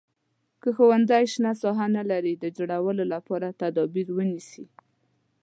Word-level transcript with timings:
که 0.61 0.69
ښوونځی 0.75 1.23
شنه 1.33 1.51
ساحه 1.61 1.87
نه 1.97 2.03
لري 2.11 2.33
د 2.37 2.45
جوړولو 2.57 3.03
لپاره 3.13 3.57
تدابیر 3.61 4.07
ونیسئ. 4.13 4.65